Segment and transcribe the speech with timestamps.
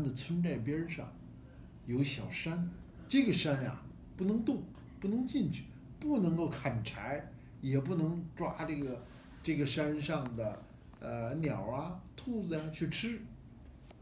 [0.00, 1.06] 们的村寨边上
[1.86, 2.68] 有小山，
[3.06, 3.82] 这个山呀
[4.16, 4.62] 不能动，
[4.98, 5.64] 不能进去，
[5.98, 7.30] 不能够砍柴，
[7.60, 9.04] 也不能抓这个
[9.42, 10.62] 这个山上的
[11.00, 13.20] 呃鸟啊、兔子呀去吃，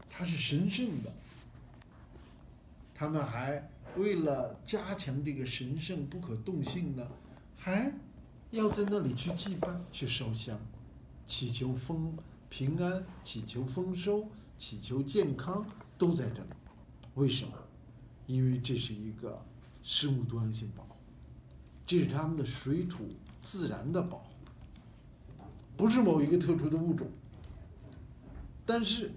[0.09, 1.11] 它是神圣的。
[2.95, 7.05] 他们还为了加强这个神圣不可动性呢，
[7.57, 7.91] 还
[8.51, 10.57] 要在那里去祭拜、去烧香，
[11.27, 12.17] 祈求丰
[12.49, 14.27] 平安、祈求丰收、
[14.57, 15.65] 祈求健康，
[15.99, 16.49] 都在这里。
[17.13, 17.53] 为什么？
[18.25, 19.43] 因为这是一个
[19.83, 20.95] 生物多样性保护，
[21.85, 23.03] 这是他们的水土
[23.41, 24.29] 自然的保护，
[25.75, 27.07] 不是某一个特殊的物种。
[28.65, 29.11] 但是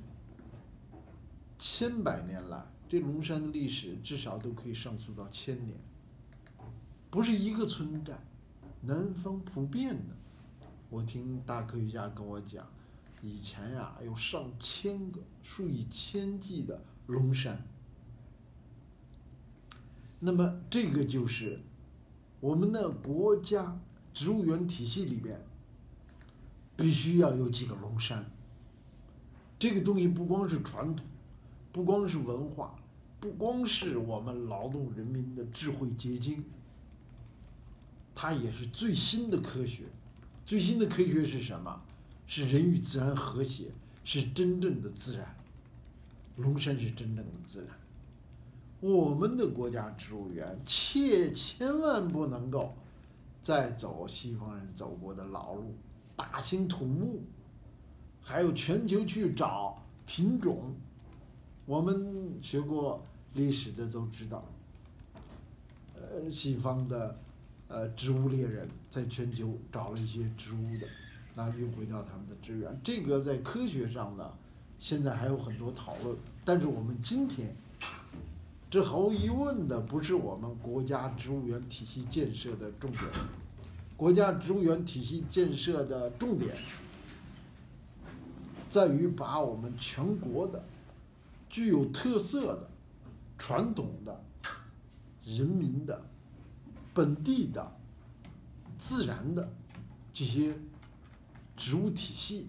[1.58, 5.76] 千百年来，这龙山的历史至少都可以上溯到千年，
[7.10, 8.18] 不是一个村寨，
[8.80, 10.16] 南方普遍的。
[10.88, 12.66] 我听大科学家跟我讲，
[13.22, 17.64] 以前呀有上千个、数以千计的龙山。
[20.20, 21.60] 那么这个就是
[22.40, 23.80] 我们的国家
[24.12, 25.40] 植物园体系里边
[26.76, 28.30] 必须要有几个龙山。
[29.58, 31.06] 这个东西不光是传统，
[31.72, 32.76] 不光是文化。
[33.20, 36.44] 不光是我们劳动人民的智慧结晶，
[38.16, 39.84] 它也是最新的科学。
[40.44, 41.80] 最新的科学是什么？
[42.26, 43.66] 是人与自然和谐，
[44.04, 45.36] 是真正的自然。
[46.36, 47.68] 龙山是真正的自然。
[48.80, 52.74] 我们的国家植物园切千万不能够
[53.42, 55.74] 再走西方人走过的老路，
[56.16, 57.20] 大兴土木，
[58.20, 60.74] 还有全球去找品种。
[61.66, 63.04] 我们学过。
[63.34, 64.44] 历史的都知道，
[65.94, 67.18] 呃，西方的
[67.66, 70.86] 呃植物猎人在全球找了一些植物的，
[71.34, 72.80] 那运回到他们的资源。
[72.82, 74.32] 这个在科学上呢，
[74.78, 76.16] 现在还有很多讨论。
[76.44, 77.54] 但是我们今天，
[78.70, 83.04] 这毫无疑问的不是我们国家植物园体系建设的重点。
[83.96, 86.54] 国家植物园体系建设的重点，
[88.68, 90.64] 在于把我们全国的
[91.48, 92.68] 具有特色的。
[93.38, 94.22] 传统的、
[95.24, 96.00] 人民的、
[96.94, 97.76] 本地的、
[98.78, 99.52] 自然的
[100.12, 100.54] 这些
[101.56, 102.48] 植物体系，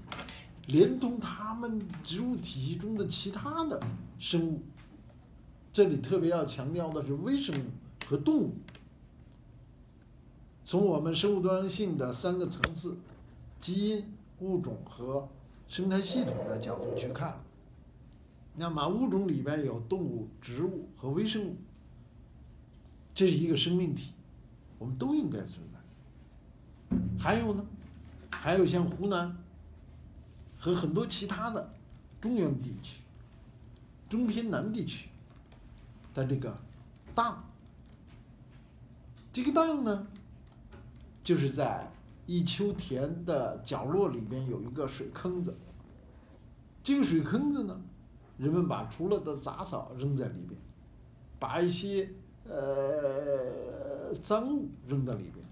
[0.67, 3.79] 连同他们植物体系中的其他的
[4.17, 4.61] 生物，
[5.71, 7.65] 这里特别要强调的是微生物
[8.07, 8.53] 和动物。
[10.63, 12.97] 从我们生物多样性的三个层次——
[13.59, 15.27] 基因、物种和
[15.67, 17.41] 生态系统的角度去看。
[18.55, 21.55] 那么物种里边有动物、植物和微生物，
[23.13, 24.11] 这是一个生命体，
[24.79, 26.97] 我们都应该存在。
[27.19, 27.65] 还有呢，
[28.43, 29.37] 还有像湖南
[30.59, 31.73] 和很多其他的
[32.19, 33.01] 中原地区、
[34.09, 35.07] 中偏南地区
[36.13, 36.53] 的这个
[37.15, 37.41] 荡，
[39.31, 40.05] 这个荡呢，
[41.23, 41.89] 就是在
[42.25, 45.55] 一丘田的角落里边有一个水坑子，
[46.83, 47.81] 这个水坑子呢。
[48.37, 50.59] 人们把除了的杂草扔在里边，
[51.39, 52.09] 把一些
[52.43, 55.42] 呃脏物扔在里边。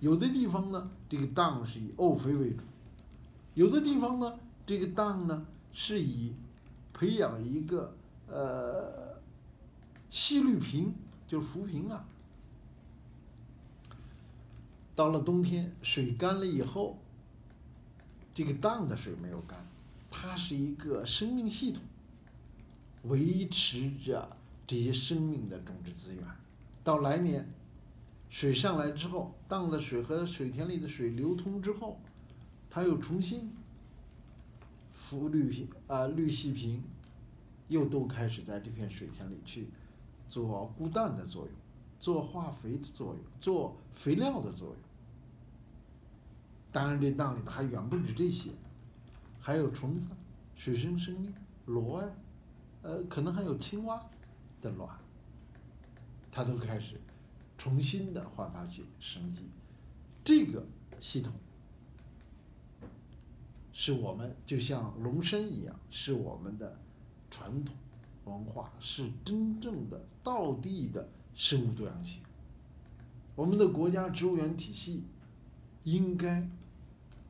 [0.00, 2.62] 有的地方呢，这个荡是以沤肥为主；
[3.54, 6.34] 有的地方呢，这个荡呢是以
[6.92, 7.94] 培养一个
[8.28, 9.20] 呃
[10.10, 10.94] 细绿萍，
[11.26, 12.04] 就是浮萍啊。
[14.94, 16.98] 到了冬天，水干了以后，
[18.34, 19.66] 这个荡的水没有干，
[20.10, 21.82] 它是一个生命系统。
[23.02, 24.36] 维持着
[24.66, 26.24] 这些生命的种植资源，
[26.82, 27.48] 到来年
[28.28, 32.00] 水上来之后，荡的水和水田里的水流通之后，
[32.68, 33.52] 它又重新
[34.92, 36.82] 浮绿萍啊绿细萍，
[37.68, 39.68] 又都开始在这片水田里去
[40.28, 41.54] 做固氮的作用，
[41.98, 44.76] 做化肥的作用，做肥料的作用。
[46.72, 48.50] 当然，这荡里头还远不止这些，
[49.40, 50.08] 还有虫子、
[50.56, 51.32] 水生生命、
[51.64, 52.12] 螺儿。
[52.82, 54.00] 呃，可能还有青蛙
[54.60, 54.88] 的卵，
[56.30, 57.00] 它都开始
[57.66, 59.42] 重新的焕发去生机。
[60.22, 60.64] 这个
[61.00, 61.32] 系统
[63.72, 66.78] 是我们就像龙身一样，是我们的
[67.28, 67.74] 传统
[68.24, 72.22] 文化，是真正的道地的生物多样性。
[73.34, 75.02] 我们的国家植物园体系
[75.82, 76.48] 应该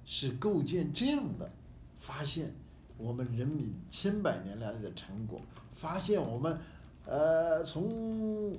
[0.04, 1.50] 是构建这样的，
[1.98, 2.52] 发现。
[2.98, 5.38] 我们人民千百年来的成果，
[5.74, 6.58] 发现我们，
[7.04, 8.56] 呃，从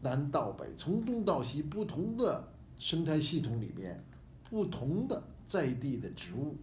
[0.00, 2.48] 南到北，从东到西，不同的
[2.78, 4.02] 生态系统里边，
[4.48, 6.56] 不同的在地的植物，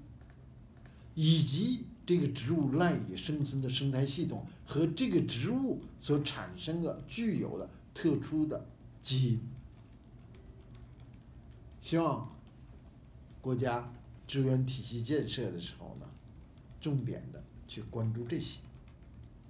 [1.13, 8.65] 以及这个植物赖以生存的生态系统和这个植物所产生的具有的特殊的
[9.01, 9.41] 基因。
[11.81, 12.33] 希望
[13.41, 13.91] 国家
[14.27, 16.05] 资源体系建设的时候呢，
[16.79, 18.59] 重点的去关注这些，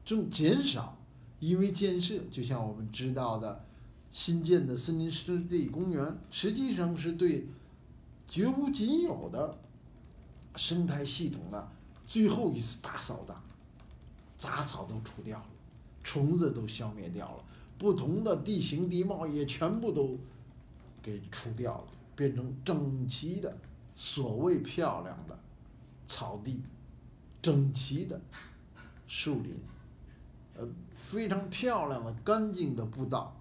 [0.04, 0.98] 重减少
[1.40, 3.66] 因为建设，就像我们知道的，
[4.16, 7.46] 新建的森林湿地公园，实际上是对
[8.26, 9.58] 绝无仅有的
[10.56, 11.70] 生态系统的
[12.08, 13.44] 最后一次大扫荡，
[14.38, 15.46] 杂草都除掉了，
[16.02, 17.44] 虫子都消灭掉了，
[17.78, 20.18] 不同的地形地貌也全部都
[21.04, 23.58] 给除掉了，变成整齐的
[23.96, 25.38] 所谓漂亮的
[26.08, 26.62] 草地，
[27.42, 28.22] 整齐的
[29.08, 29.54] 树林，
[30.56, 30.66] 呃，
[30.96, 33.36] 非常漂亮的干净的步道，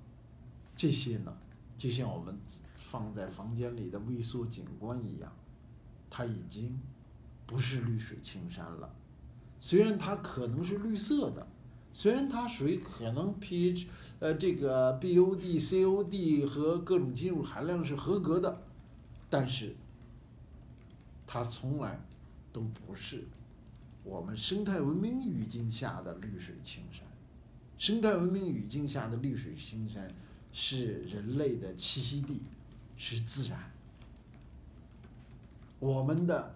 [0.77, 1.37] 这些呢，
[1.77, 2.39] 就像我们
[2.75, 5.33] 放在房间里的微缩景观一样，
[6.09, 6.79] 它已经。
[7.47, 8.91] 不是绿水青山了，
[9.61, 11.47] 虽然它可能是绿色的，
[11.93, 13.87] 虽然它水可能 pH
[14.19, 18.63] 呃这个 BOD、COD 和各种金属含量是合格的，
[19.29, 19.77] 但是
[21.27, 22.01] 它从来
[22.51, 23.25] 都不是
[24.03, 27.03] 我们生态文明语境下的绿水青山。
[27.77, 30.11] 生态文明语境下的绿水青山
[30.55, 32.41] 是人类的栖息地，
[32.97, 33.71] 是自然。
[35.79, 36.55] 我们的。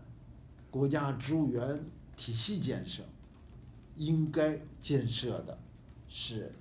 [0.71, 1.83] 国家植物园
[2.15, 3.03] 体系建设，
[3.97, 5.59] 应该建设的
[6.11, 6.53] 是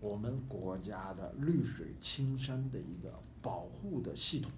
[0.00, 4.50] 我们国家的绿水青山的一个保护的系统，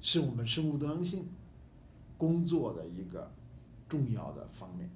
[0.00, 1.24] 是我们生物多样性
[2.18, 3.30] 工作的一个
[3.88, 4.90] 重要的方面。